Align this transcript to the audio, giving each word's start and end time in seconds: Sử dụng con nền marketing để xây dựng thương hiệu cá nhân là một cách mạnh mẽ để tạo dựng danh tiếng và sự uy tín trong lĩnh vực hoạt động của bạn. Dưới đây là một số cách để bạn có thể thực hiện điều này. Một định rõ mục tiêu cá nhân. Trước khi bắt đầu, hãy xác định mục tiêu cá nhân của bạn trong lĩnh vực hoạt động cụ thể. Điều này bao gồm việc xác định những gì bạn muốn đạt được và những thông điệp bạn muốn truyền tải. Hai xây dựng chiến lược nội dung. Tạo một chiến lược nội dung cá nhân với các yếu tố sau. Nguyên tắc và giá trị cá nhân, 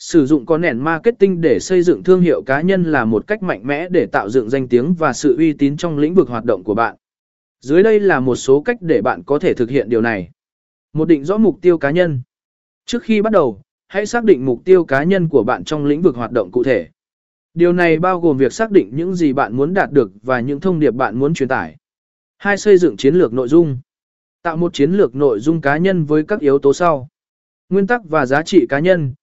Sử 0.00 0.26
dụng 0.26 0.46
con 0.46 0.60
nền 0.60 0.78
marketing 0.78 1.40
để 1.40 1.58
xây 1.60 1.82
dựng 1.82 2.02
thương 2.02 2.20
hiệu 2.20 2.42
cá 2.42 2.60
nhân 2.60 2.84
là 2.84 3.04
một 3.04 3.26
cách 3.26 3.42
mạnh 3.42 3.66
mẽ 3.66 3.88
để 3.88 4.06
tạo 4.06 4.30
dựng 4.30 4.50
danh 4.50 4.68
tiếng 4.68 4.94
và 4.94 5.12
sự 5.12 5.36
uy 5.36 5.52
tín 5.52 5.76
trong 5.76 5.98
lĩnh 5.98 6.14
vực 6.14 6.28
hoạt 6.28 6.44
động 6.44 6.64
của 6.64 6.74
bạn. 6.74 6.96
Dưới 7.60 7.82
đây 7.82 8.00
là 8.00 8.20
một 8.20 8.36
số 8.36 8.60
cách 8.60 8.76
để 8.80 9.02
bạn 9.02 9.22
có 9.22 9.38
thể 9.38 9.54
thực 9.54 9.70
hiện 9.70 9.88
điều 9.88 10.00
này. 10.00 10.30
Một 10.92 11.08
định 11.08 11.24
rõ 11.24 11.38
mục 11.38 11.58
tiêu 11.62 11.78
cá 11.78 11.90
nhân. 11.90 12.22
Trước 12.86 13.02
khi 13.02 13.22
bắt 13.22 13.32
đầu, 13.32 13.62
hãy 13.88 14.06
xác 14.06 14.24
định 14.24 14.46
mục 14.46 14.64
tiêu 14.64 14.84
cá 14.84 15.02
nhân 15.02 15.28
của 15.28 15.42
bạn 15.42 15.64
trong 15.64 15.84
lĩnh 15.84 16.02
vực 16.02 16.16
hoạt 16.16 16.32
động 16.32 16.50
cụ 16.50 16.62
thể. 16.62 16.88
Điều 17.54 17.72
này 17.72 17.98
bao 17.98 18.20
gồm 18.20 18.36
việc 18.36 18.52
xác 18.52 18.70
định 18.70 18.90
những 18.92 19.14
gì 19.14 19.32
bạn 19.32 19.56
muốn 19.56 19.74
đạt 19.74 19.92
được 19.92 20.12
và 20.22 20.40
những 20.40 20.60
thông 20.60 20.80
điệp 20.80 20.94
bạn 20.94 21.18
muốn 21.18 21.34
truyền 21.34 21.48
tải. 21.48 21.76
Hai 22.38 22.56
xây 22.56 22.78
dựng 22.78 22.96
chiến 22.96 23.14
lược 23.14 23.32
nội 23.32 23.48
dung. 23.48 23.78
Tạo 24.42 24.56
một 24.56 24.74
chiến 24.74 24.92
lược 24.92 25.14
nội 25.14 25.40
dung 25.40 25.60
cá 25.60 25.76
nhân 25.76 26.04
với 26.04 26.22
các 26.22 26.40
yếu 26.40 26.58
tố 26.58 26.72
sau. 26.72 27.08
Nguyên 27.68 27.86
tắc 27.86 28.00
và 28.08 28.26
giá 28.26 28.42
trị 28.42 28.66
cá 28.68 28.78
nhân, 28.78 29.14